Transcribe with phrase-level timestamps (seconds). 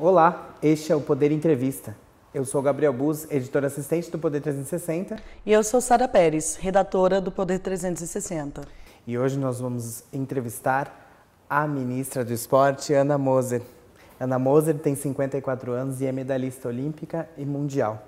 [0.00, 1.96] Olá, este é o Poder Entrevista.
[2.32, 5.16] Eu sou Gabriel Buz, editor assistente do Poder 360.
[5.44, 8.62] E eu sou Sara Pérez, redatora do Poder 360.
[9.04, 13.60] E hoje nós vamos entrevistar a ministra do Esporte, Ana Moser.
[14.20, 18.06] Ana Moser tem 54 anos e é medalhista olímpica e mundial.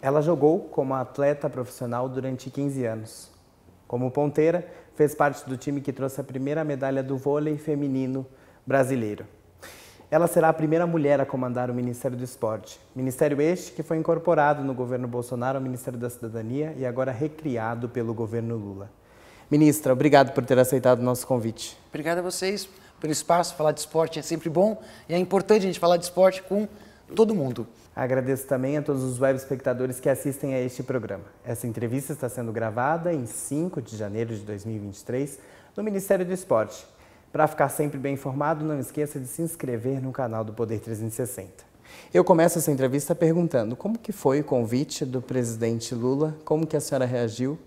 [0.00, 3.32] Ela jogou como atleta profissional durante 15 anos.
[3.88, 4.64] Como ponteira,
[4.94, 8.24] fez parte do time que trouxe a primeira medalha do vôlei feminino
[8.64, 9.26] brasileiro.
[10.14, 12.78] Ela será a primeira mulher a comandar o Ministério do Esporte.
[12.94, 17.88] Ministério este que foi incorporado no governo Bolsonaro ao Ministério da Cidadania e agora recriado
[17.88, 18.88] pelo governo Lula.
[19.50, 21.76] Ministra, obrigado por ter aceitado o nosso convite.
[21.88, 22.68] Obrigado a vocês
[23.00, 23.56] pelo espaço.
[23.56, 26.68] Falar de esporte é sempre bom e é importante a gente falar de esporte com
[27.16, 27.66] todo mundo.
[27.96, 31.24] Agradeço também a todos os web espectadores que assistem a este programa.
[31.44, 35.40] Essa entrevista está sendo gravada em 5 de janeiro de 2023
[35.76, 36.86] no Ministério do Esporte.
[37.34, 41.64] Para ficar sempre bem informado, não esqueça de se inscrever no canal do Poder 360.
[42.14, 46.76] Eu começo essa entrevista perguntando como que foi o convite do presidente Lula, como que
[46.76, 47.58] a senhora reagiu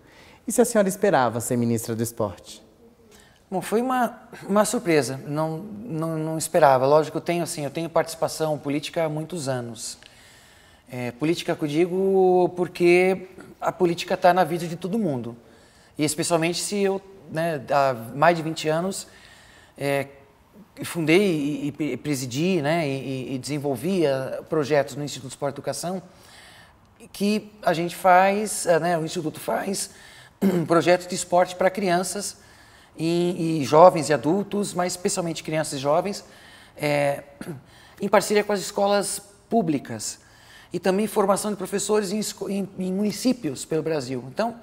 [0.48, 2.64] e se a senhora esperava ser ministra do esporte.
[3.52, 6.86] Bom, foi uma, uma surpresa, não, não, não esperava.
[6.86, 9.98] Lógico, eu tenho, assim, eu tenho participação política há muitos anos.
[10.90, 13.28] É, política que eu digo porque
[13.60, 15.36] a política está na vida de todo mundo.
[15.98, 19.08] E especialmente se eu, né, há mais de 20 anos,
[19.78, 20.08] é,
[20.84, 26.02] fundei e, e, presidi né, e, e desenvolvia projetos no Instituto Esporte e Educação
[27.12, 29.92] que a gente faz, é, né, o Instituto faz
[30.68, 32.38] projetos de esporte para crianças
[32.96, 36.24] e, e, jovens e adultos, mas especialmente crianças e jovens,
[36.76, 37.24] é,
[38.02, 40.20] em parceria com as escolas públicas
[40.74, 44.24] e também formação de professores em, em, em municípios pelo Brasil.
[44.28, 44.56] Então,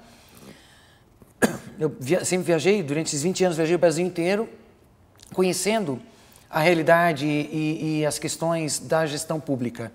[1.79, 4.47] eu via, sempre viajei, durante esses 20 anos viajei o Brasil inteiro,
[5.35, 5.99] conhecendo
[6.49, 9.91] a realidade e, e as questões da gestão pública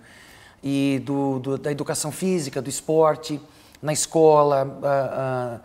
[0.63, 3.41] e do, do, da educação física, do esporte,
[3.81, 5.63] na escola,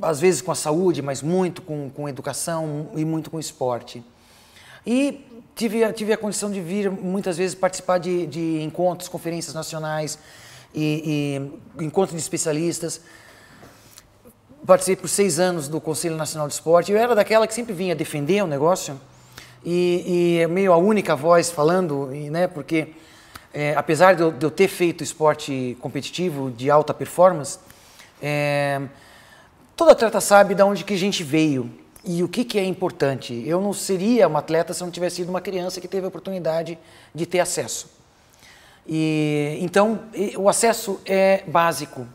[0.00, 4.02] às vezes com a saúde, mas muito com, com educação e muito com esporte.
[4.86, 5.22] E
[5.54, 10.18] tive, a, tive a condição de vir muitas vezes participar de, de encontros, conferências nacionais
[10.74, 13.02] e, e encontros de especialistas
[14.68, 16.92] participei por seis anos do Conselho Nacional de Esporte.
[16.92, 19.00] Eu era daquela que sempre vinha defender o negócio
[19.64, 22.46] e, e é meio a única voz falando, né?
[22.46, 22.88] Porque
[23.54, 27.58] é, apesar de eu, de eu, ter feito esporte competitivo de alta performance,
[28.20, 28.82] é,
[29.74, 31.70] toda atleta sabe de onde que a gente veio
[32.04, 33.42] e o que, que é importante.
[33.46, 36.78] Eu não seria uma atleta se não tivesse sido uma criança que teve a oportunidade
[37.14, 37.90] de ter acesso.
[38.86, 40.00] E, então,
[40.36, 42.06] o acesso é básico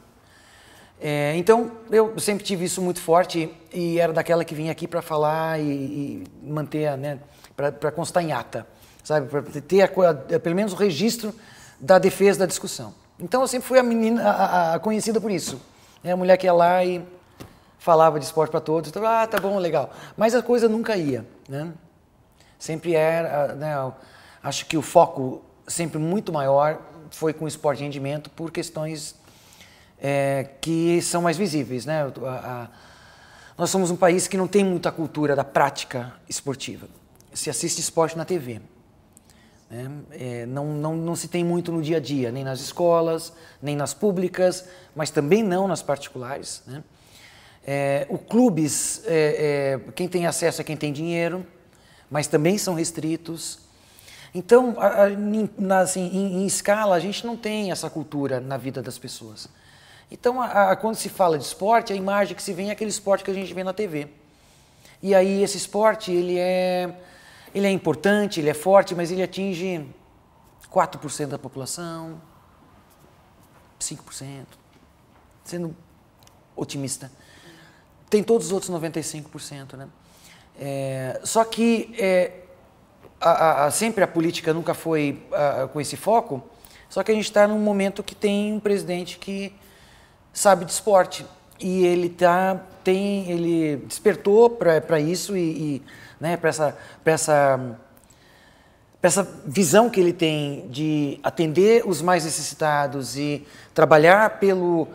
[1.02, 5.02] é, então, eu sempre tive isso muito forte e era daquela que vinha aqui para
[5.02, 7.20] falar e, e, manter, né,
[7.56, 8.66] para constar em ata,
[9.04, 9.28] sabe?
[9.28, 11.36] Para ter a, pelo menos o registro
[11.80, 12.94] da defesa da discussão.
[13.20, 15.62] Então, eu sempre fui a menina a, a conhecida por isso.
[16.04, 16.14] Né?
[16.14, 17.04] A mulher que ia lá e
[17.80, 18.90] falava de esporte para todos.
[18.90, 19.92] Então, ah, tá bom, legal.
[20.16, 21.74] Mas a coisa nunca ia, né?
[22.58, 23.92] Sempre era, né,
[24.42, 26.80] acho que o foco sempre muito maior
[27.12, 29.16] foi com o esporte de rendimento por questões
[30.04, 31.86] é, que são mais visíveis.
[31.86, 32.02] Né?
[32.02, 32.68] A, a,
[33.58, 36.88] nós somos um país que não tem muita cultura da prática esportiva.
[37.34, 38.60] Se assiste esporte na TV.
[39.72, 39.92] Né?
[40.12, 43.32] É, não, não, não se tem muito no dia a dia, nem nas escolas,
[43.62, 46.62] nem nas públicas, mas também não nas particulares.
[46.68, 46.84] Né?
[47.66, 51.48] É, o clubes, é, é, quem tem acesso é quem tem dinheiro,
[52.12, 53.60] mas também são restritos.
[54.36, 58.82] Então, a, a, assim, em, em, escala, a gente não tem essa cultura na vida
[58.82, 59.48] das pessoas.
[60.12, 62.90] Então, a, a, quando se fala de esporte, a imagem que se vê é aquele
[62.90, 64.08] esporte que a gente vê na TV.
[65.02, 66.96] E aí esse esporte, ele é,
[67.54, 69.86] ele é importante, ele é forte, mas ele atinge
[70.72, 72.22] 4% da população,
[73.80, 74.46] 5%,
[75.44, 75.76] sendo
[76.56, 77.12] otimista.
[78.10, 79.90] Tem todos os outros 95%, né?
[80.58, 82.44] É, só que é,
[83.20, 85.26] a, a, sempre a política nunca foi
[85.72, 86.44] com esse foco,
[86.90, 89.54] só que a gente está num momento que tem um presidente que
[90.34, 91.26] sabe de esporte
[91.60, 95.40] e ele tá tem ele despertou para isso e,
[95.76, 95.82] e
[96.20, 97.78] né para essa para essa
[99.00, 104.88] pra essa visão que ele tem de atender os mais necessitados e trabalhar pelo,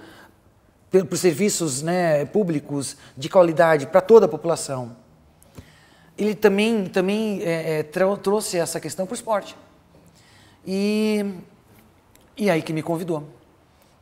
[0.91, 4.97] pelo por serviços né, públicos de qualidade para toda a população.
[6.17, 9.55] Ele também também é, é, trouxe essa questão para o esporte
[10.67, 11.25] e
[12.35, 13.38] e aí que me convidou.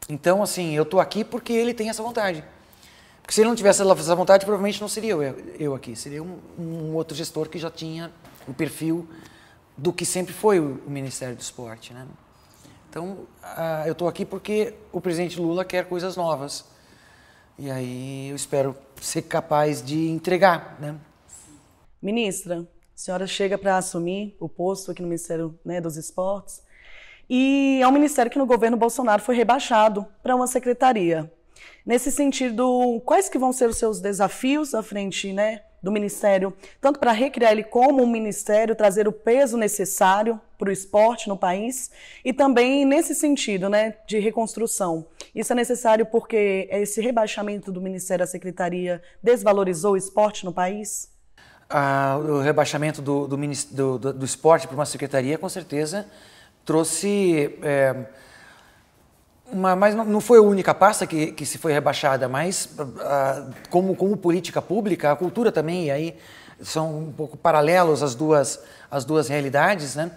[0.08, 2.44] Então, assim, eu estou aqui porque ele tem essa vontade.
[3.20, 5.23] Porque se ele não tivesse essa vontade, provavelmente não seria eu,
[5.58, 5.97] eu aqui.
[5.97, 8.12] Seria um, um outro gestor que já tinha
[8.47, 9.08] o perfil
[9.76, 11.93] do que sempre foi o, Ministério do Esporte.
[11.93, 12.06] Né?
[12.88, 13.26] Então,
[13.85, 16.64] eu estou aqui porque o presidente Lula quer coisas novas.
[17.59, 20.76] E aí eu espero ser capaz de entregar.
[20.81, 20.94] Né?
[22.00, 26.62] Ministra, a senhora chega para assumir o posto aqui no Ministério né, dos Esportes
[27.28, 31.31] e é um ministério que no governo Bolsonaro foi rebaixado para uma secretaria.
[31.84, 36.99] Nesse sentido, quais que vão ser os seus desafios à frente né, do Ministério, tanto
[36.99, 41.90] para recriar ele como um Ministério, trazer o peso necessário para o esporte no país,
[42.25, 45.06] e também nesse sentido né, de reconstrução.
[45.34, 51.08] Isso é necessário porque esse rebaixamento do Ministério à Secretaria desvalorizou o esporte no país?
[51.69, 56.06] Ah, o rebaixamento do, do, do, do esporte para uma secretaria, com certeza,
[56.66, 57.58] trouxe.
[57.62, 57.94] É,
[59.50, 62.68] uma, mas não foi a única pasta que, que se foi rebaixada, mas
[63.70, 66.16] como, como política pública, a cultura também, e aí
[66.60, 68.60] são um pouco paralelos as duas,
[68.90, 70.10] as duas realidades, né?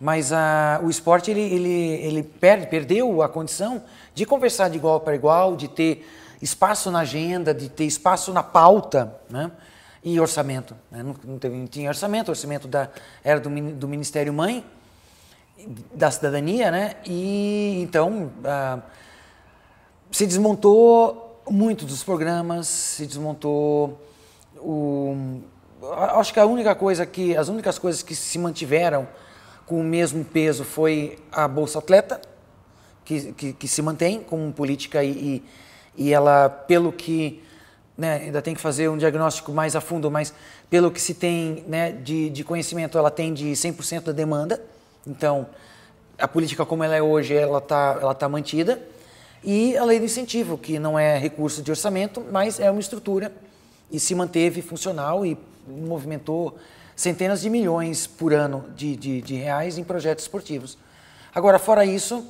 [0.00, 3.82] Mas uh, o esporte ele, ele, ele perde, perdeu a condição
[4.12, 6.04] de conversar de igual para igual, de ter
[6.42, 9.52] espaço na agenda, de ter espaço na pauta, né?
[10.02, 10.74] E orçamento.
[10.90, 11.02] Né?
[11.02, 12.88] Não, não, teve, não tinha orçamento, o orçamento da,
[13.22, 14.64] era do, do Ministério Mãe,
[15.94, 16.96] da cidadania, né?
[17.04, 18.80] E então ah,
[20.10, 24.00] se desmontou muito dos programas, se desmontou
[24.56, 25.42] o
[26.18, 29.06] acho que a única coisa que as únicas coisas que se mantiveram
[29.66, 32.20] com o mesmo peso foi a bolsa atleta
[33.04, 35.10] que, que, que se mantém como política e,
[35.96, 37.42] e, e ela pelo que
[37.96, 40.34] né, ainda tem que fazer um diagnóstico mais a fundo, mas
[40.68, 44.60] pelo que se tem né, de, de conhecimento, ela tem de 100% da demanda.
[45.06, 45.46] Então,
[46.18, 48.80] a política como ela é hoje, ela está ela tá mantida.
[49.42, 53.32] E a lei do incentivo, que não é recurso de orçamento, mas é uma estrutura
[53.90, 55.36] e se manteve funcional e
[55.66, 56.56] movimentou
[56.96, 60.78] centenas de milhões por ano de, de, de reais em projetos esportivos.
[61.34, 62.24] Agora, fora isso,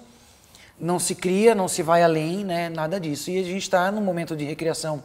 [0.80, 3.30] não se cria, não se vai além, né, nada disso.
[3.30, 5.02] E a gente está num momento de recriação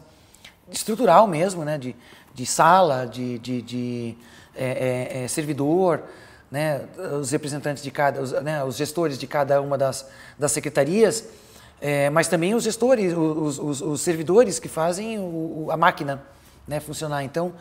[0.70, 1.94] estrutural mesmo, né, de,
[2.34, 4.16] de sala, de, de, de
[4.54, 6.02] é, é, é, servidor,
[6.50, 6.82] né,
[7.20, 10.06] os representantes de cada, os, né, os gestores de cada uma das,
[10.38, 11.24] das secretarias,
[11.80, 16.22] é, mas também os gestores, os, os, os servidores que fazem o, a máquina
[16.66, 17.22] né, funcionar.
[17.24, 17.52] Então,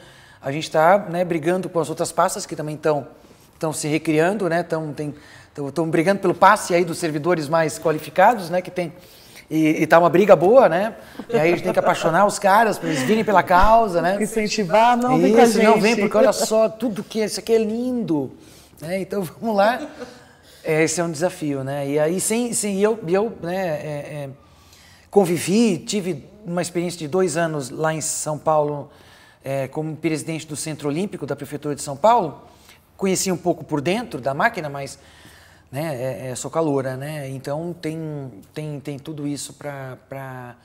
[0.42, 3.08] a gente está né, brigando com as outras pastas que também estão
[3.60, 4.62] estão se recriando, né?
[4.62, 8.62] Estão brigando pelo passe aí dos servidores mais qualificados, né?
[8.62, 8.94] Que tem
[9.52, 10.96] e, está uma briga boa, né?
[11.28, 14.18] E aí a gente tem que apaixonar os caras para eles virem pela causa, né?
[14.22, 15.66] Incentivar, não Isso, vem com a gente.
[15.66, 18.32] não vem porque olha só tudo que isso aqui é lindo.
[18.82, 19.02] Né?
[19.02, 19.90] Então vamos lá.
[20.64, 21.90] É, esse é um desafio, né?
[21.90, 24.30] E aí sem, sem eu, eu né, é, é,
[25.10, 28.90] convivi, tive uma experiência de dois anos lá em São Paulo
[29.44, 32.44] é, como presidente do Centro Olímpico da Prefeitura de São Paulo.
[32.98, 35.00] Conheci um pouco por dentro da máquina, mas
[35.72, 37.30] né, é, é, sou caloura, né?
[37.30, 40.56] Então tem, tem, tem tudo isso para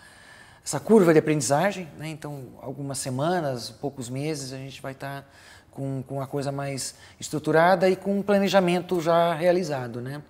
[0.65, 2.09] essa curva de aprendizagem, né?
[2.09, 5.29] Então algumas semanas, poucos meses a gente vai estar tá
[5.75, 10.23] com, com a coisa mais estruturada e com um planejamento já realizado, né?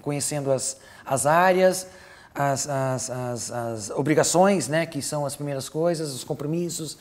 [0.00, 1.86] conhecendo as, as áreas,
[2.34, 4.86] as, as, as, as obrigações, né?
[4.86, 6.98] que são as primeiras coisas, os compromissos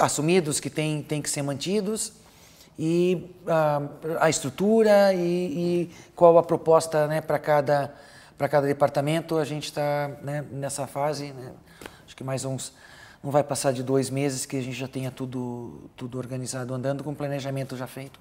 [0.00, 2.14] assumidos que têm tem que ser mantidos
[2.78, 7.94] e uh, a estrutura e, e, qual a proposta né, para cada,
[8.38, 9.36] cada departamento.
[9.36, 11.52] A gente está né, nessa fase, né,
[12.06, 12.72] acho que mais uns
[13.22, 17.04] não vai passar de dois meses que a gente já tenha tudo, tudo organizado, andando
[17.04, 18.18] com planejamento já feito.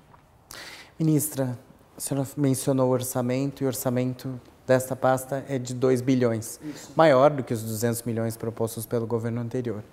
[1.00, 1.58] Ministra,
[1.98, 6.92] a senhora mencionou o orçamento e o orçamento desta pasta é de 2 bilhões, Isso.
[6.96, 9.84] maior do que os 200 milhões propostos pelo governo anterior.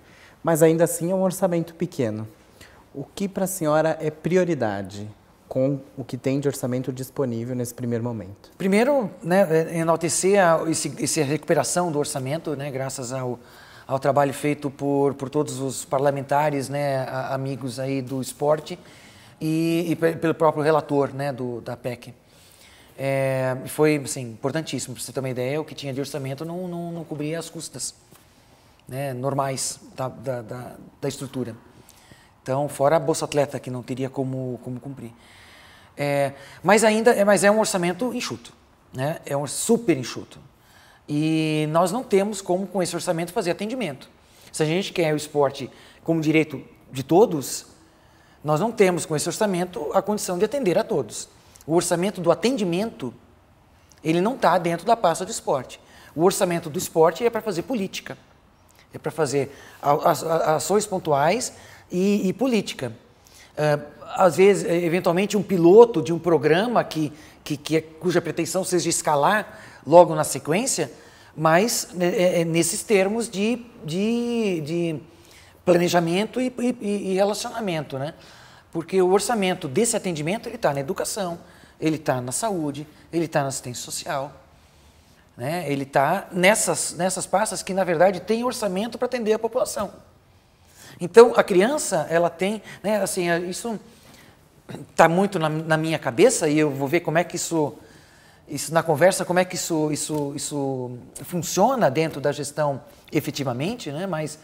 [0.43, 2.27] Mas ainda assim é um orçamento pequeno.
[2.93, 5.09] O que para a senhora é prioridade
[5.47, 8.51] com o que tem de orçamento disponível nesse primeiro momento?
[8.57, 13.39] Primeiro, né, é enaltecer a, esse, essa recuperação do orçamento, né, graças ao
[13.89, 18.77] ao trabalho feito por, por todos os parlamentares, né, amigos aí do esporte
[19.41, 22.13] e, e pelo próprio relator, né, do, da PEC.
[22.95, 26.67] É, foi, assim, importantíssimo, para você ter uma ideia, o que tinha de orçamento não,
[26.67, 27.95] não, não cobria as custas
[28.87, 31.55] né, normais da, da, da, da, estrutura.
[32.43, 35.11] Então, fora a Bolsa Atleta, que não teria como, como cumprir.
[35.97, 38.53] É, mas ainda, é, mas é um orçamento enxuto,
[38.93, 39.17] né?
[39.25, 40.39] é um super enxuto.
[41.09, 44.07] E nós não temos como, com esse orçamento, fazer atendimento.
[44.51, 45.67] Se a gente quer o esporte
[46.03, 47.65] como direito de todos,
[48.43, 51.27] nós não temos, com esse orçamento, a condição de atender a todos.
[51.65, 53.11] O orçamento do atendimento,
[54.03, 55.79] ele não está dentro da pasta do esporte.
[56.15, 58.15] O orçamento do esporte é para fazer política.
[58.93, 59.51] É para fazer
[59.81, 61.53] ações pontuais
[61.91, 62.93] e, e política.
[63.53, 67.13] Uh, às vezes, eventualmente, um piloto de um programa que,
[67.49, 70.91] que, que é, cuja pretensão seja escalar logo na sequência,
[71.35, 74.99] mas né, é, é, nesses termos de, de, de
[75.65, 78.13] planejamento e, e, e, relacionamento, né?
[78.71, 81.39] Porque o orçamento desse atendimento ele está na educação,
[81.79, 84.31] ele está na saúde, ele está na assistência social,
[85.35, 85.65] né?
[85.71, 89.91] Ele está nessas nessas pastas que na verdade tem orçamento para atender a população.
[91.01, 93.01] Então a criança ela tem, né?
[93.01, 93.79] Assim isso
[94.91, 97.73] está muito na, na minha cabeça e eu vou ver como é que isso
[98.47, 104.07] isso na conversa como é que isso, isso, isso funciona dentro da gestão efetivamente, né?
[104.07, 104.39] mas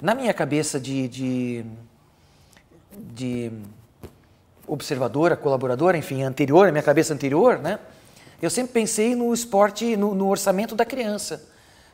[0.00, 1.64] na minha cabeça de, de,
[2.92, 3.52] de
[4.66, 7.80] observadora, colaboradora, enfim, anterior, a minha cabeça anterior, né?
[8.40, 11.42] eu sempre pensei no esporte, no, no orçamento da criança,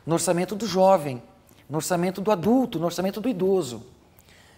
[0.05, 1.21] no orçamento do jovem,
[1.67, 3.96] no orçamento do adulto, no orçamento do idoso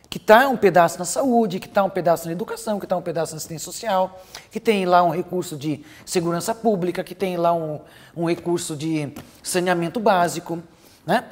[0.09, 3.01] que está um pedaço na saúde, que está um pedaço na educação, que está um
[3.01, 7.53] pedaço na assistência social, que tem lá um recurso de segurança pública, que tem lá
[7.53, 7.79] um,
[8.17, 9.13] um recurso de
[9.43, 10.63] saneamento básico,
[11.05, 11.25] né?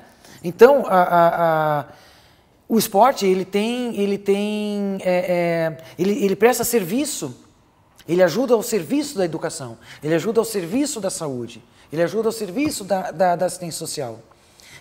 [0.43, 1.85] Então, a, a, a,
[2.69, 7.35] o esporte ele tem, ele tem, é, é, ele, ele presta serviço,
[8.07, 12.31] ele ajuda ao serviço da educação, ele ajuda ao serviço da saúde, ele ajuda ao
[12.31, 14.19] serviço da, da, da assistência social.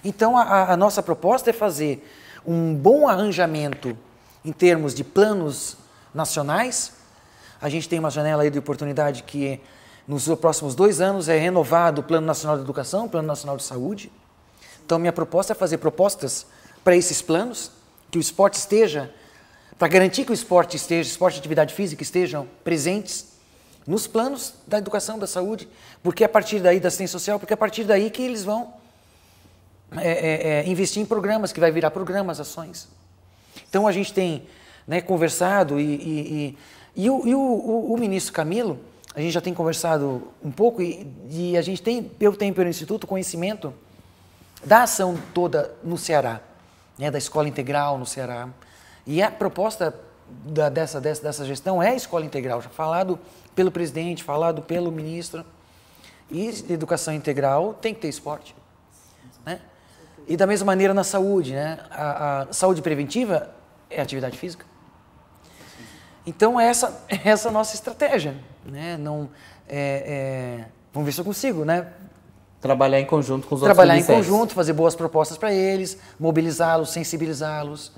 [0.05, 2.07] Então, a, a nossa proposta é fazer
[2.47, 3.97] um bom arranjamento
[4.45, 5.77] em termos de planos
[6.15, 6.93] nacionais.
[7.61, 9.61] A gente tem uma janela de oportunidade que
[10.07, 13.65] nos próximos dois anos é renovado o Plano Nacional de Educação, o Plano Nacional de
[13.65, 14.13] Saúde.
[14.85, 16.47] Então, minha proposta é fazer propostas
[16.85, 17.73] para esses planos,
[18.09, 19.13] que o esporte esteja,
[19.77, 23.27] para garantir que o esporte esteja, esporte e atividade física estejam presentes
[23.85, 25.69] nos planos da educação, da saúde,
[26.03, 28.45] porque é a partir daí da assistência social, porque é a partir daí que eles
[28.45, 28.73] vão
[29.93, 32.89] é, é, é, investir em programas, que vai virar programas, ações.
[33.69, 34.47] Então a gente tem
[34.87, 36.59] né, conversado e, e,
[36.97, 38.79] e, e, o, e o, o, o, ministro Camilo,
[39.15, 43.07] a gente já tem conversado um pouco e, a gente tem, eu tenho pelo Instituto
[43.07, 43.73] conhecimento
[44.65, 46.41] da ação toda no Ceará,
[46.99, 48.49] né, da escola integral no Ceará.
[49.07, 49.95] E a proposta
[50.29, 53.19] da, dessa, dessa, dessa gestão é a escola integral, já falado
[53.55, 55.45] pelo presidente, falado pelo ministro.
[56.31, 58.55] E educação integral tem que ter esporte.
[59.45, 59.61] Né?
[60.27, 61.79] E da mesma maneira na saúde, né?
[61.91, 63.55] A, a saúde preventiva
[63.89, 64.67] é atividade física.
[66.27, 68.97] Então essa essa é a nossa estratégia, né?
[68.97, 69.31] Não
[69.69, 71.93] é, é, vamos ver se eu consigo, né?
[72.61, 75.99] Trabalhar em conjunto com os Trabalhar outros Trabalhar em conjunto, fazer boas propostas para eles,
[76.19, 77.93] mobilizá-los, sensibilizá-los.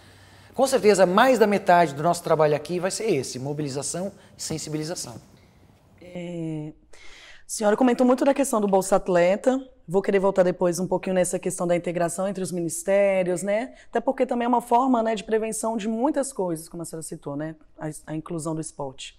[0.54, 5.14] Com certeza, mais da metade do nosso trabalho aqui vai ser esse, mobilização e sensibilização.
[6.02, 6.96] É, a
[7.46, 9.58] senhora comentou muito da questão do Bolsa Atleta,
[9.90, 13.72] Vou querer voltar depois um pouquinho nessa questão da integração entre os ministérios, né?
[13.88, 17.02] Até porque também é uma forma né, de prevenção de muitas coisas, como a senhora
[17.02, 17.56] citou, né?
[17.78, 19.18] A, a inclusão do esporte.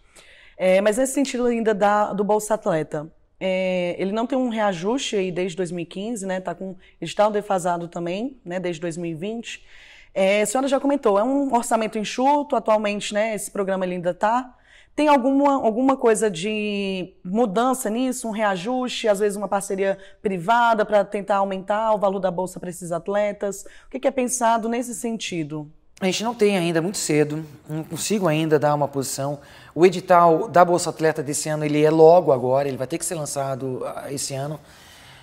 [0.56, 5.16] É, mas nesse sentido ainda da, do Bolsa Atleta, é, ele não tem um reajuste
[5.16, 6.38] aí desde 2015, né?
[6.38, 8.60] Está com edital defasado também, né?
[8.60, 9.66] Desde 2020.
[10.14, 13.34] É, a senhora já comentou, é um orçamento enxuto, atualmente, né?
[13.34, 14.56] Esse programa ainda está
[14.96, 21.06] tem alguma, alguma coisa de mudança nisso, um reajuste, às vezes uma parceria privada para
[21.06, 23.66] tentar aumentar o valor da bolsa para esses atletas?
[23.88, 25.72] O que é pensado nesse sentido?
[26.02, 29.40] A gente não tem ainda, muito cedo, não consigo ainda dar uma posição.
[29.76, 33.06] O edital da Bolsa Atleta desse ano ele é logo agora, ele vai ter que
[33.06, 34.58] ser lançado ah, esse ano.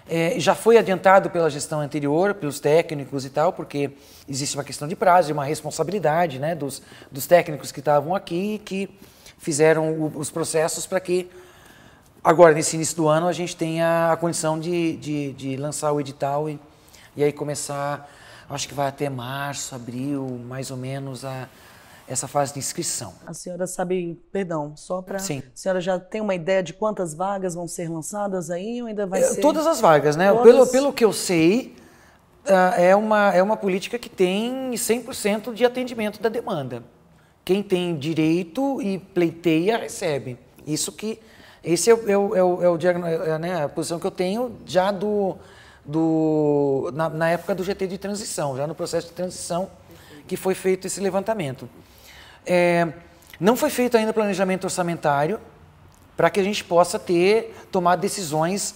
[0.06, 3.90] É, já foi adiantado pela gestão anterior, pelos técnicos e tal, porque
[4.28, 8.60] existe uma questão de prazo e uma responsabilidade né, dos, dos técnicos que estavam aqui
[8.62, 8.90] que
[9.38, 11.28] fizeram os processos para que
[12.22, 16.00] agora, nesse início do ano, a gente tenha a condição de, de, de lançar o
[16.00, 16.58] edital e,
[17.16, 18.10] e aí começar,
[18.50, 21.48] acho que vai até março, abril, mais ou menos, a,
[22.08, 23.14] essa fase de inscrição.
[23.26, 25.18] A senhora sabe, perdão, só para.
[25.18, 25.38] Sim.
[25.38, 29.06] A senhora já tem uma ideia de quantas vagas vão ser lançadas aí ou ainda
[29.06, 29.40] vai é, ser.
[29.40, 30.30] Todas as vagas, né?
[30.30, 30.44] Todas...
[30.44, 31.76] Pelo, pelo que eu sei,
[32.44, 36.82] uh, é, uma, é uma política que tem 100% de atendimento da demanda.
[37.46, 40.36] Quem tem direito e pleiteia, recebe.
[40.66, 41.20] Isso que.
[41.62, 44.56] Esse é, o, é, é, o, é, o, é né, a posição que eu tenho
[44.66, 45.36] já do,
[45.84, 49.70] do, na, na, época do GT de transição, já no processo de transição
[50.26, 51.70] que foi feito esse levantamento.
[52.44, 52.88] É,
[53.38, 55.38] não foi feito ainda planejamento orçamentário
[56.16, 58.74] para que a gente possa ter, tomar decisões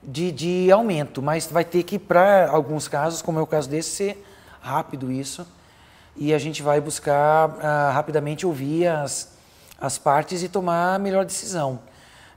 [0.00, 3.90] de, de aumento, mas vai ter que, para alguns casos, como é o caso desse,
[3.90, 4.24] ser
[4.60, 5.44] rápido isso
[6.16, 9.32] e a gente vai buscar uh, rapidamente ouvir as,
[9.80, 11.78] as partes e tomar a melhor decisão.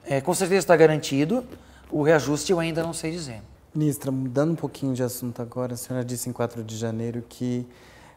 [0.05, 1.45] É, com certeza está garantido,
[1.89, 3.41] o reajuste eu ainda não sei dizer.
[3.73, 7.67] Ministra, mudando um pouquinho de assunto agora, a senhora disse em 4 de janeiro que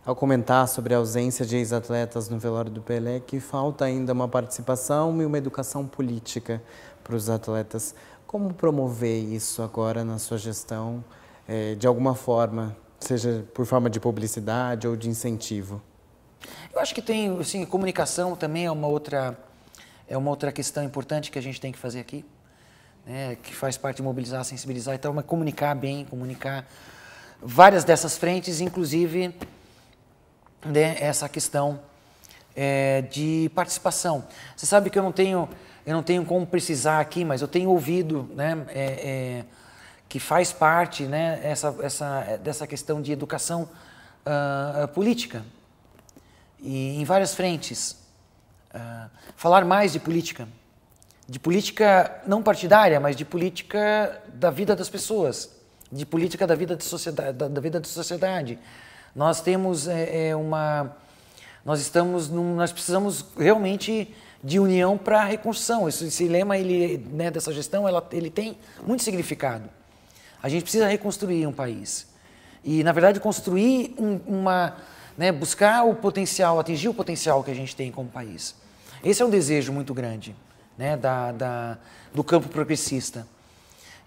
[0.05, 4.27] ao comentar sobre a ausência de ex-atletas no velório do Pelé, que falta ainda uma
[4.27, 6.61] participação e uma educação política
[7.05, 7.95] para os atletas.
[8.27, 11.05] Como promover isso agora na sua gestão,
[11.47, 15.81] é, de alguma forma, seja por forma de publicidade ou de incentivo?
[16.73, 19.39] Eu acho que tem, assim, comunicação também é uma outra
[20.09, 22.23] é uma outra questão importante que a gente tem que fazer aqui,
[23.07, 26.69] né, que faz parte de mobilizar, sensibilizar, então, mas comunicar bem, comunicar
[27.41, 29.35] várias dessas frentes, inclusive
[30.67, 31.81] né, essa questão
[32.55, 34.25] é, de participação.
[34.55, 35.49] Você sabe que eu não tenho
[35.85, 39.45] eu não tenho como precisar aqui, mas eu tenho ouvido, né, é, é,
[40.13, 43.67] que faz parte, né, essa, essa, dessa questão de educação
[44.27, 45.43] uh, política
[46.61, 47.97] e em várias frentes.
[48.75, 50.47] Uh, falar mais de política,
[51.27, 55.49] de política não partidária, mas de política da vida das pessoas,
[55.91, 58.59] de política da vida de sociedade, da, da vida da sociedade.
[59.17, 60.95] Nós temos é, é, uma,
[61.65, 64.15] nós estamos, num, nós precisamos realmente
[64.45, 65.89] de união para a reconstrução.
[65.89, 69.71] Esse, esse lema ele, né, dessa gestão, ela, ele tem muito significado.
[70.43, 72.07] A gente precisa reconstruir um país
[72.65, 74.77] e, na verdade, construir um, uma,
[75.17, 78.55] né, buscar o potencial, atingir o potencial que a gente tem como país.
[79.05, 80.35] Esse é um desejo muito grande
[80.77, 81.79] né, da, da
[82.15, 83.27] do campo progressista.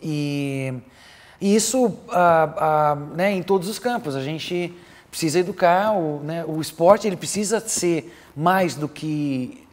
[0.02, 0.74] E,
[1.40, 4.16] e isso ah, ah, né, em todos os campos.
[4.16, 4.74] A gente
[5.10, 9.66] precisa educar, o, né, o esporte ele precisa ser mais do que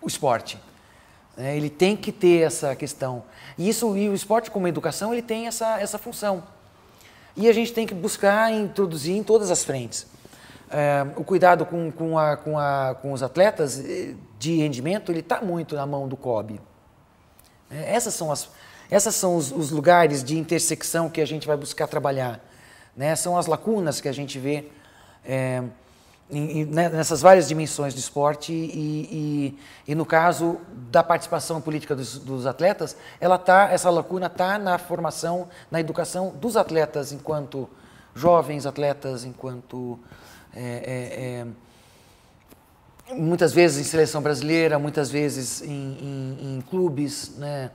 [0.00, 0.58] o esporte.
[1.38, 1.56] Né?
[1.56, 3.22] Ele tem que ter essa questão.
[3.56, 6.42] E, isso, e o esporte como educação ele tem essa, essa função.
[7.36, 10.06] E a gente tem que buscar introduzir em todas as frentes.
[10.68, 15.20] É, o cuidado com, com, a, com, a, com os atletas eh, de rendimento ele
[15.20, 16.60] está muito na mão do COB.
[17.70, 18.50] É, essas são, as,
[18.90, 22.44] essas são os, os, lugares de intersecção que a gente vai buscar trabalhar.
[22.94, 23.16] Né?
[23.16, 24.70] São as lacunas que a gente vê.
[26.30, 29.54] Em, né, nessas várias dimensões do esporte e,
[29.86, 30.58] e, e, no caso
[30.90, 36.34] da participação política dos, dos, atletas, ela tá, essa lacuna está na formação, na educação
[36.38, 37.66] dos atletas enquanto
[38.14, 39.98] jovens atletas, enquanto
[40.54, 41.46] é, é,
[43.14, 47.70] é muitas vezes em seleção brasileira, muitas vezes em, em, em clubes, né?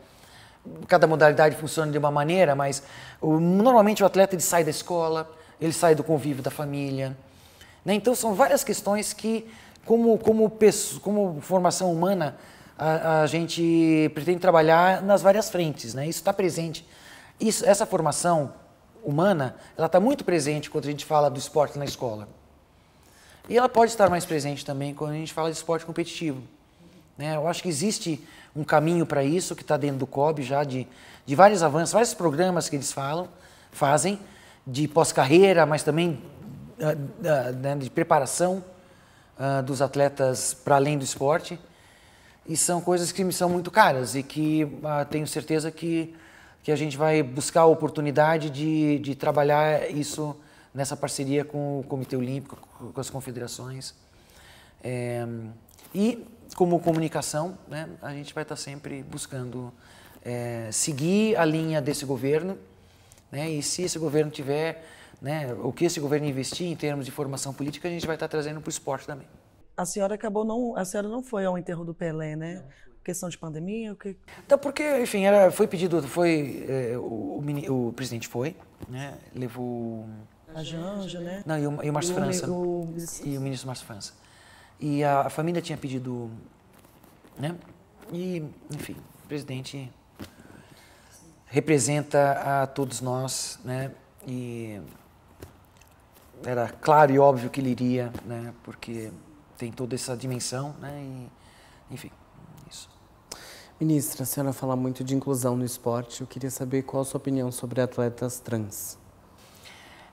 [0.88, 2.84] Cada modalidade funciona de uma maneira, mas
[3.19, 7.17] o, normalmente o atleta ele sai da escola, ele sai do convívio da família,
[7.86, 7.93] né?
[7.93, 9.48] Então, são várias questões que,
[9.86, 10.52] como, como,
[11.02, 12.38] como formação humana,
[12.78, 15.93] a, a, gente pretende trabalhar nas várias frentes.
[15.93, 16.08] Né?
[16.08, 16.88] Isso está presente.
[17.39, 18.54] Isso, essa formação
[19.04, 22.28] humana, ela está muito presente quando a gente fala do esporte na escola.
[23.50, 26.41] E ela pode estar mais presente também quando a gente fala de esporte competitivo.
[27.17, 27.36] Né?
[27.36, 30.88] Eu acho que existe um caminho para isso que está dentro do COB já de,
[31.26, 33.28] de vários avanços, vários programas que eles falam,
[33.72, 34.19] fazem
[34.65, 36.22] de pós-carreira, mas também
[37.80, 38.63] de preparação
[39.38, 41.60] uh, dos atletas para além do esporte.
[42.46, 46.13] E são coisas que me são muito caras e que uh, tenho certeza que,
[46.62, 50.36] que a gente vai buscar a oportunidade de, de trabalhar isso
[50.74, 52.58] nessa parceria com o Comitê Olímpico,
[52.93, 53.93] com as confederações.
[54.84, 55.26] É,
[55.93, 59.72] e como comunicação, né, a gente vai estar sempre buscando
[60.24, 62.58] é, seguir a linha desse governo,
[63.32, 64.84] né, e se esse governo tiver
[65.21, 68.28] né, o que esse governo investir em termos de formação política, a gente vai estar
[68.28, 69.28] trazendo para o esporte também.
[69.76, 72.56] A senhora acabou não, a senhora não foi ao enterro do Pelé, né?
[72.56, 72.84] Não.
[73.04, 74.15] Questão de pandemia, o que?
[74.45, 78.56] Então, porque, enfim, era, foi pedido, foi é, o, o, o, presidente foi,
[78.88, 79.17] né?
[79.36, 80.06] Levou
[80.56, 81.43] a Janja, né?
[81.45, 82.49] Não, e o, e o Márcio França.
[82.49, 82.88] O,
[83.26, 84.13] e o ministro Márcio França.
[84.80, 86.30] E a, a, família tinha pedido,
[87.38, 87.56] né?
[88.12, 89.91] E, enfim, o presidente
[91.47, 93.91] representa a todos nós, né?
[94.28, 94.80] E
[96.45, 98.53] era claro e óbvio que ele iria, né?
[98.63, 99.12] Porque
[99.58, 101.01] tem toda essa dimensão, né?
[101.01, 102.12] E, enfim,
[102.69, 102.89] isso.
[103.79, 106.21] Ministra, a senhora fala muito de inclusão no esporte.
[106.21, 108.97] Eu queria saber qual a sua opinião sobre atletas trans.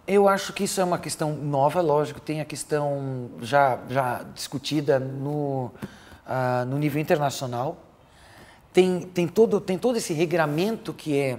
[0.06, 4.98] Eu acho que isso é uma questão nova, lógico, tem a questão já, já discutida
[4.98, 5.66] no,
[6.26, 7.76] uh, no nível internacional.
[8.72, 11.38] Tem, tem, todo, tem todo esse regramento que é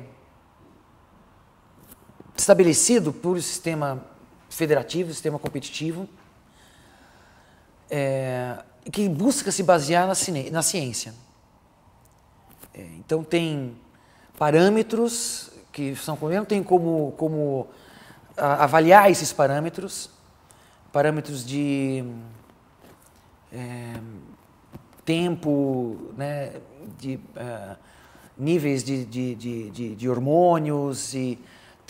[2.36, 4.11] estabelecido por sistema
[4.52, 6.08] federativo, sistema competitivo,
[7.90, 10.14] é, que busca se basear na,
[10.52, 11.14] na ciência.
[12.74, 13.76] É, então tem
[14.38, 17.68] parâmetros que são não tem como, como
[18.38, 20.10] a, avaliar esses parâmetros,
[20.92, 22.04] parâmetros de
[23.52, 23.94] é,
[25.06, 26.54] tempo, né,
[27.00, 27.76] de uh,
[28.38, 31.40] níveis de, de, de, de, hormônios e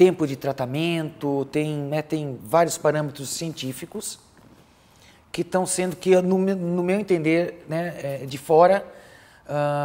[0.02, 4.18] tempo de tratamento, tem, né, tem vários parâmetros científicos
[5.32, 8.84] que estão sendo, que no, no meu entender, né, é, de fora,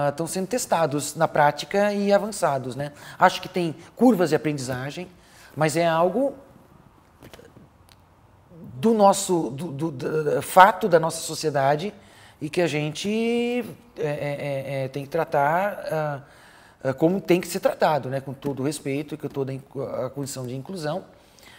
[0.08, 2.74] estão uh, sendo testados na prática e avançados.
[2.74, 2.92] Né?
[3.18, 5.06] Acho que tem curvas de aprendizagem,
[5.54, 6.34] mas é algo
[8.80, 11.92] do nosso do, do, do, fato da nossa sociedade
[12.40, 13.66] e que a gente
[13.98, 16.36] é, é, é, é tem que tratar uh,
[16.92, 18.20] como tem que ser tratado, né?
[18.20, 19.52] com todo o respeito com toda
[20.04, 21.04] a condição de inclusão.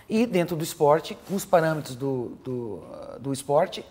[0.09, 2.83] E dentro do esporte, com os parâmetros do, do,
[3.19, 3.83] do esporte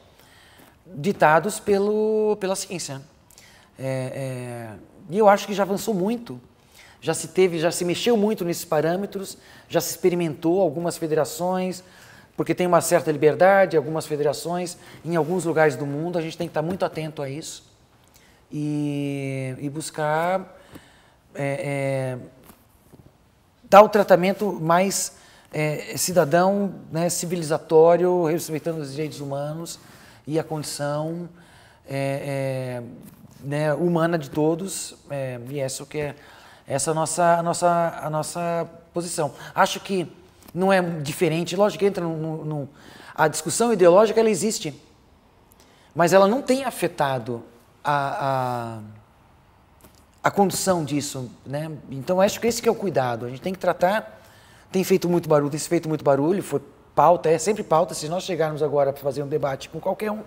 [0.87, 3.03] ditados pelo, pela ciência.
[3.79, 4.77] É, é,
[5.11, 6.41] e eu acho que já avançou muito,
[7.01, 9.37] já se teve, já se mexeu muito nesses parâmetros,
[9.69, 11.83] já se experimentou algumas federações,
[12.37, 16.47] porque tem uma certa liberdade, algumas federações, em alguns lugares do mundo, a gente tem
[16.47, 17.65] que estar muito atento a isso
[18.51, 20.57] e, e buscar
[21.37, 22.19] é, é,
[23.69, 25.17] dar o tratamento mais
[25.53, 29.79] é, cidadão, né, civilizatório, respeitando os direitos humanos
[30.27, 31.29] e a condição
[31.89, 32.83] é, é,
[33.41, 36.17] né, humana de todos, é, e essa que é
[36.67, 39.33] essa nossa, a nossa, a nossa posição.
[39.55, 40.11] Acho que
[40.53, 42.69] não é diferente, lógico que entra no, no,
[43.15, 44.75] a discussão ideológica ela existe,
[45.95, 47.43] mas ela não tem afetado
[47.85, 48.79] a, a,
[50.27, 51.71] a condução disso, né?
[51.89, 53.27] Então acho que esse que é o cuidado.
[53.27, 54.21] A gente tem que tratar.
[54.73, 56.61] Tem feito muito barulho, tem feito muito barulho, foi
[56.97, 57.95] pauta, é sempre pauta.
[57.95, 60.25] Se nós chegarmos agora para fazer um debate com qualquer um,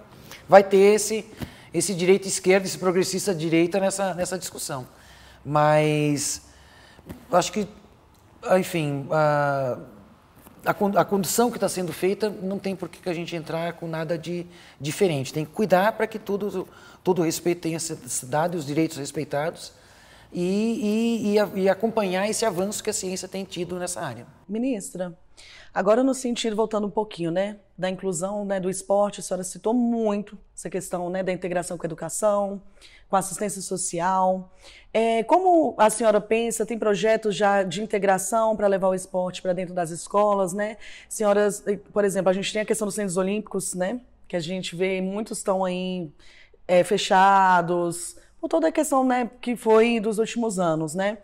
[0.47, 1.25] vai ter esse
[1.73, 4.87] esse direita esquerda, esse progressista direita nessa, nessa discussão.
[5.43, 6.43] Mas
[7.29, 7.67] acho que,
[8.57, 9.79] enfim, a,
[10.65, 14.17] a, condução que está sendo feita não tem por que a gente entrar com nada
[14.17, 14.47] de
[14.79, 15.33] diferente.
[15.33, 16.65] Tem que cuidar para que tudo,
[17.03, 19.77] todo respeito tenha sido dado e os direitos respeitados
[20.31, 24.27] e, e, e, acompanhar esse avanço que a ciência tem tido nessa área.
[24.47, 25.17] Ministra,
[25.73, 29.73] agora no sentido, voltando um pouquinho, né, da inclusão né, do esporte, a senhora citou
[29.73, 32.61] muito essa questão né, da integração com a educação,
[33.09, 34.53] com a assistência social.
[34.93, 39.53] É, como a senhora pensa, tem projetos já de integração para levar o esporte para
[39.53, 40.77] dentro das escolas, né?
[41.07, 43.99] Senhoras, por exemplo, a gente tem a questão dos centros olímpicos, né?
[44.27, 46.11] Que a gente vê muitos estão aí
[46.67, 51.17] é, fechados, por toda a questão né, que foi dos últimos anos, né?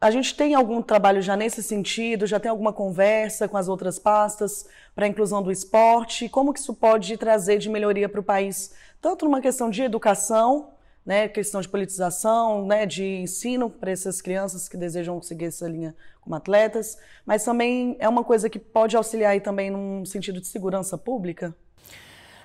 [0.00, 2.24] A gente tem algum trabalho já nesse sentido?
[2.24, 6.28] Já tem alguma conversa com as outras pastas para a inclusão do esporte?
[6.28, 10.70] Como que isso pode trazer de melhoria para o país, tanto numa questão de educação,
[11.04, 15.96] né, questão de politização, né, de ensino para essas crianças que desejam seguir essa linha
[16.20, 20.46] como atletas, mas também é uma coisa que pode auxiliar aí também num sentido de
[20.46, 21.56] segurança pública?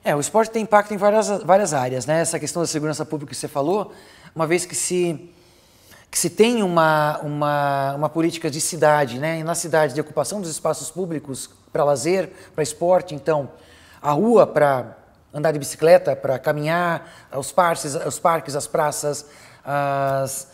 [0.06, 2.20] É, o esporte tem impacto em várias, várias áreas, né?
[2.20, 3.94] Essa questão da segurança pública que você falou,
[4.36, 5.32] uma vez que se,
[6.12, 9.39] que se tem uma, uma, uma política de cidade, né?
[9.39, 13.50] E na cidade, de ocupação dos espaços públicos para lazer, para esporte, então,
[14.02, 14.98] a rua para
[15.34, 19.26] andar de bicicleta, para caminhar, os parques, os parques, as praças,
[19.63, 20.50] as,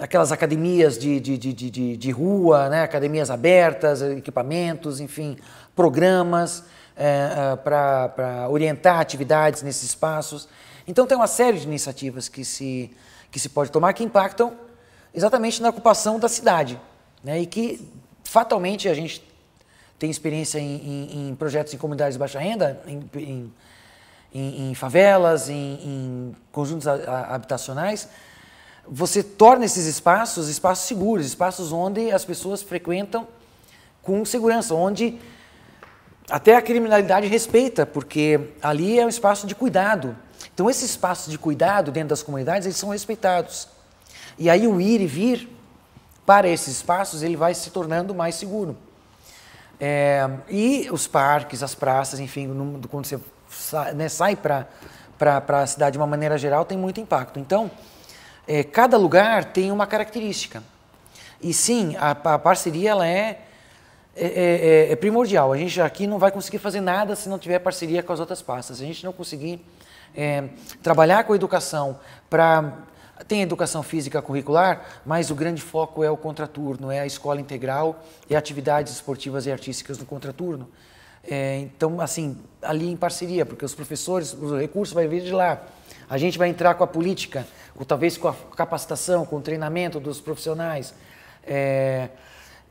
[0.00, 2.82] aquelas academias de, de, de, de, de rua, né?
[2.82, 5.38] academias abertas, equipamentos, enfim,
[5.76, 6.64] programas
[6.96, 10.48] é, é para orientar atividades nesses espaços.
[10.86, 12.90] Então tem uma série de iniciativas que se,
[13.30, 14.52] que se pode tomar que impactam
[15.14, 16.80] exatamente na ocupação da cidade
[17.22, 17.40] né?
[17.40, 17.88] e que
[18.22, 19.22] fatalmente a gente
[19.98, 23.50] tem experiência em, em, em projetos em comunidades de baixa renda, em,
[24.34, 28.08] em favelas, em conjuntos habitacionais,
[28.86, 33.26] você torna esses espaços espaços seguros, espaços onde as pessoas frequentam
[34.02, 35.18] com segurança, onde
[36.30, 40.16] até a criminalidade respeita, porque ali é um espaço de cuidado.
[40.52, 43.68] Então, esses espaços de cuidado dentro das comunidades, eles são respeitados.
[44.38, 45.48] E aí o ir e vir
[46.24, 48.76] para esses espaços, ele vai se tornando mais seguro.
[49.78, 52.48] É, e os parques, as praças, enfim,
[52.90, 54.66] quando você sai, né, sai para
[55.48, 57.38] a cidade de uma maneira geral, tem muito impacto.
[57.38, 57.70] Então,
[58.46, 60.62] é, cada lugar tem uma característica.
[61.40, 63.42] E sim, a, a parceria ela é,
[64.16, 65.52] é, é, é, primordial.
[65.52, 68.40] A gente aqui não vai conseguir fazer nada se não tiver parceria com as outras
[68.40, 68.78] pastas.
[68.78, 69.64] Se a gente não conseguir
[70.14, 70.44] é,
[70.82, 71.98] trabalhar com a educação
[72.30, 72.72] para
[73.28, 78.02] tem educação física curricular, mas o grande foco é o contraturno, é a escola integral
[78.28, 80.68] e atividades esportivas e artísticas no contraturno.
[81.26, 85.62] É, então, assim, ali em parceria, porque os professores, os recursos vai vir de lá.
[86.08, 87.46] A gente vai entrar com a política,
[87.76, 90.92] ou talvez com a capacitação, com o treinamento dos profissionais.
[91.46, 92.10] É,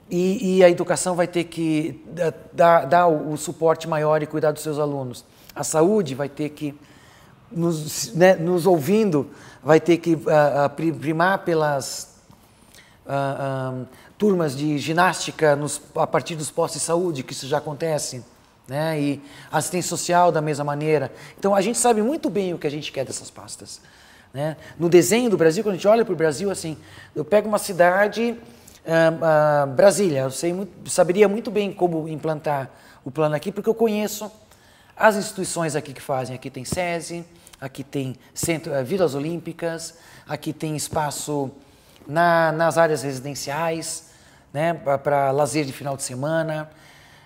[0.10, 2.04] e, e, a educação vai ter que
[2.52, 5.26] dar, dar o, o, suporte maior e cuidar dos seus alunos.
[5.56, 6.76] A saúde vai ter que,
[7.52, 9.30] nos, né, nos ouvindo,
[9.64, 12.18] vai ter que uh, primar pelas,
[13.06, 13.88] uh,
[14.18, 18.24] turmas de ginástica nos, a partir dos postos de saúde, que isso já acontece,
[18.68, 19.00] né?
[19.00, 21.12] e assistência social da mesma maneira.
[21.38, 23.82] Então a gente sabe muito bem o que a gente quer dessas pastas.
[24.34, 24.56] Né?
[24.80, 26.78] No desenho do Brasil, quando a gente olha para o Brasil, assim,
[27.16, 28.38] eu pego uma cidade,
[28.86, 32.70] uh, uh, Brasília, eu sei muito, saberia muito bem como implantar
[33.04, 34.32] o plano aqui, porque eu conheço
[34.96, 36.36] as instituições aqui que fazem.
[36.36, 37.26] Aqui tem SESI,
[37.60, 39.96] aqui tem centro, uh, Vilas Olímpicas,
[40.28, 41.52] aqui tem espaço
[42.08, 44.12] na, nas áreas residenciais,
[44.54, 46.70] né, para lazer de final de semana.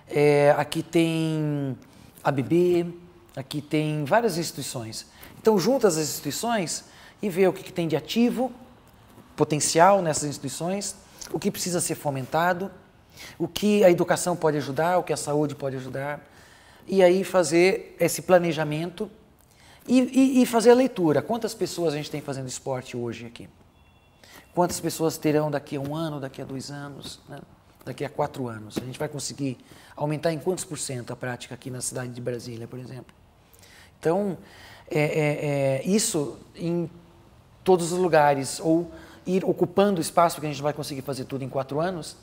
[0.10, 1.78] É, aqui tem
[2.24, 2.88] a BB,
[3.36, 5.06] aqui tem várias instituições.
[5.40, 6.86] Então, juntas as instituições,
[7.22, 8.52] e ver o que, que tem de ativo,
[9.36, 10.96] potencial nessas instituições,
[11.32, 12.72] o que precisa ser fomentado,
[13.38, 16.22] o que a educação pode ajudar, o que a saúde pode ajudar,
[16.88, 19.10] e aí fazer esse planejamento
[19.88, 21.22] e, e, e fazer a leitura.
[21.22, 23.50] Quantas pessoas a gente tem fazendo esporte hoje aqui?
[24.54, 27.40] Quantas pessoas terão daqui a um ano, daqui a dois anos, né?
[27.86, 28.78] daqui a quatro anos?
[28.78, 29.58] A gente vai conseguir
[29.96, 33.14] aumentar em quantos por cento a prática aqui na cidade de Brasília, por exemplo?
[34.00, 34.38] Então,
[34.90, 35.46] é, é,
[35.82, 36.90] é, isso em
[37.64, 38.90] todos os lugares, ou
[39.28, 42.16] ir ocupando espaço, porque a gente não vai conseguir fazer tudo em quatro anos,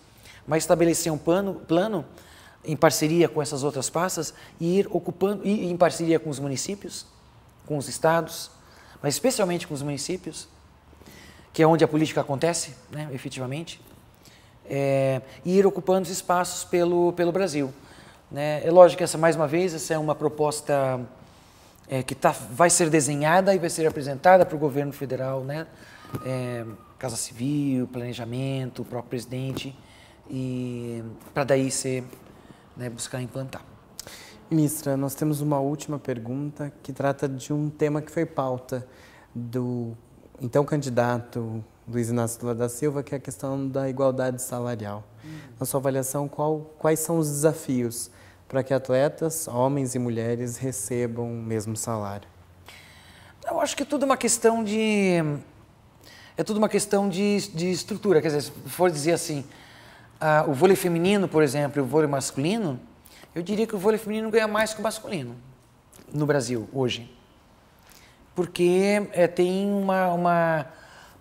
[0.46, 2.04] mas estabelecer um plano, plano
[2.64, 7.06] em parceria com essas outras pastas e ir ocupando, e em parceria com os municípios,
[7.66, 8.50] com os estados,
[9.02, 10.48] mas especialmente com os municípios,
[11.52, 13.80] que é onde a política acontece, né, efetivamente,
[14.66, 17.72] é, e ir ocupando os espaços pelo, pelo Brasil.
[18.30, 18.66] Né?
[18.66, 21.00] É lógico que essa, mais uma vez, essa é uma proposta
[21.88, 25.66] é, que tá, vai ser desenhada e vai ser apresentada para o governo federal, né?
[26.24, 26.64] É,
[27.04, 29.76] Casa Civil, planejamento, o próprio presidente,
[30.30, 32.02] e para daí ser,
[32.74, 33.62] né, buscar implantar.
[34.50, 38.88] Ministra, nós temos uma última pergunta que trata de um tema que foi pauta
[39.34, 39.94] do
[40.40, 45.04] então candidato Luiz Inácio Lula da Silva, que é a questão da igualdade salarial.
[45.22, 45.30] Uhum.
[45.60, 48.10] Na sua avaliação, qual, quais são os desafios
[48.48, 52.26] para que atletas, homens e mulheres, recebam o mesmo salário?
[53.46, 55.18] Eu acho que tudo é uma questão de.
[56.36, 58.20] É tudo uma questão de, de estrutura.
[58.20, 59.44] Quer dizer, se for dizer assim,
[60.20, 62.80] uh, o vôlei feminino, por exemplo, e o vôlei masculino,
[63.34, 65.36] eu diria que o vôlei feminino ganha mais que o masculino
[66.12, 67.10] no Brasil hoje.
[68.34, 70.66] Porque é, tem uma, uma,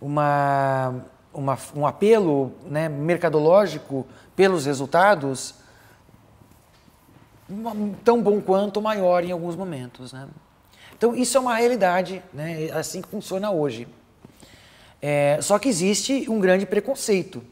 [0.01, 5.55] uma, uma, um apelo né, mercadológico pelos resultados
[8.03, 10.11] tão bom quanto maior em alguns momentos.
[10.11, 10.27] Né?
[10.97, 12.65] Então, isso é uma realidade, né?
[12.65, 13.87] é assim que funciona hoje.
[15.05, 17.43] É, só que existe um grande preconceito,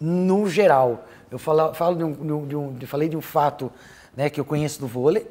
[0.00, 1.06] no geral.
[1.30, 3.70] Eu falo, falo de um, de um, de falei de um fato
[4.16, 5.26] né, que eu conheço do vôlei,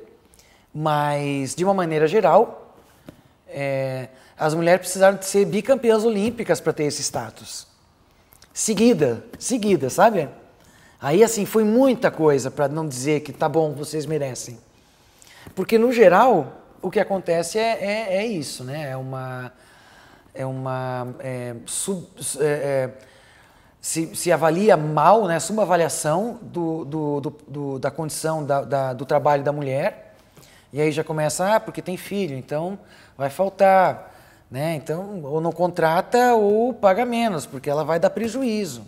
[0.71, 2.75] mas, de uma maneira geral,
[3.47, 7.65] é, as mulheres precisaram de ser bicampeãs olímpicas para ter esse status.
[8.53, 10.29] Seguida, seguida, sabe?
[11.01, 14.59] Aí, assim, foi muita coisa para não dizer que tá bom, vocês merecem.
[15.55, 18.91] Porque, no geral, o que acontece é, é, é isso, né?
[18.91, 19.51] É uma.
[20.37, 21.07] É uma.
[21.19, 22.07] É, sub,
[22.39, 22.89] é, é,
[23.81, 25.39] se, se, avalia mal, né?
[25.39, 30.13] Subavaliação do, do, do, do da condição da, da, do trabalho da mulher.
[30.71, 32.77] E aí já começa, ah, porque tem filho, então
[33.17, 34.13] vai faltar.
[34.49, 34.75] Né?
[34.75, 38.83] Então, ou não contrata ou paga menos, porque ela vai dar prejuízo.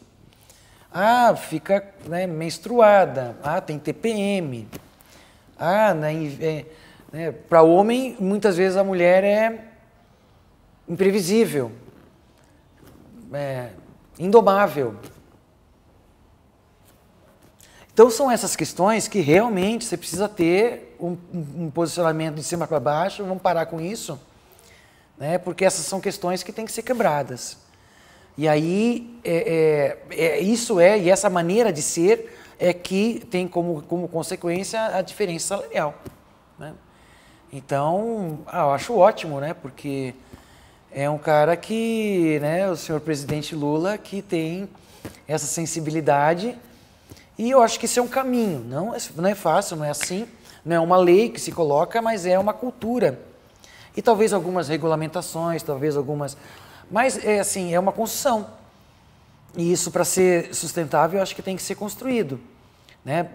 [0.93, 3.35] Ah, fica né, menstruada.
[3.43, 4.67] Ah, tem TPM.
[5.57, 6.65] Ah, né, é,
[7.11, 9.68] né, para homem, muitas vezes a mulher é
[10.89, 11.71] imprevisível,
[13.31, 13.69] é,
[14.17, 14.95] indomável.
[17.93, 22.79] Então são essas questões que realmente você precisa ter um, um posicionamento de cima para
[22.79, 24.19] baixo, vamos parar com isso,
[25.17, 27.57] né, porque essas são questões que têm que ser quebradas.
[28.37, 33.47] E aí, é, é, é, isso é, e essa maneira de ser é que tem
[33.47, 35.93] como, como consequência a diferença salarial.
[36.57, 36.73] Né?
[37.51, 39.53] Então, ah, eu acho ótimo, né?
[39.53, 40.13] Porque
[40.91, 44.69] é um cara que, né, o senhor presidente Lula, que tem
[45.27, 46.57] essa sensibilidade
[47.37, 48.59] e eu acho que isso é um caminho.
[48.59, 50.27] Não, é, não é fácil, não é assim,
[50.65, 53.19] não é uma lei que se coloca, mas é uma cultura.
[53.95, 56.37] E talvez algumas regulamentações, talvez algumas
[56.89, 58.47] mas, é assim, é uma construção.
[59.55, 62.39] E isso, para ser sustentável, eu acho que tem que ser construído.
[63.05, 63.29] Né?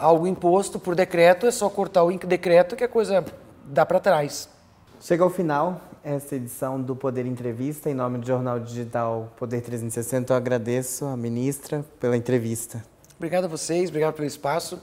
[0.00, 3.24] algo imposto por decreto é só cortar o decreto que a coisa
[3.64, 4.46] dá para trás.
[5.00, 7.90] Chega ao final essa edição do Poder Entrevista.
[7.90, 12.82] Em nome do Jornal Digital Poder 360, eu agradeço a ministra pela entrevista.
[13.16, 14.80] Obrigado a vocês, obrigado pelo espaço.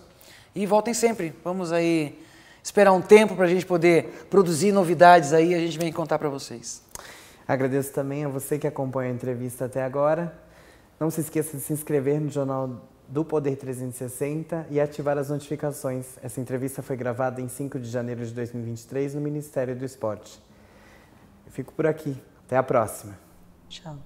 [0.56, 1.34] E voltem sempre.
[1.44, 2.20] Vamos aí
[2.64, 5.54] esperar um tempo para a gente poder produzir novidades aí.
[5.56, 6.82] A gente vem contar para vocês.
[7.48, 10.38] Agradeço também a você que acompanha a entrevista até agora.
[11.00, 16.06] Não se esqueça de se inscrever no Jornal do Poder 360 e ativar as notificações.
[16.22, 20.47] Essa entrevista foi gravada em 5 de janeiro de 2023 no Ministério do Esporte.
[21.58, 22.16] Fico por aqui.
[22.46, 23.18] Até a próxima.
[23.68, 23.98] Tchau.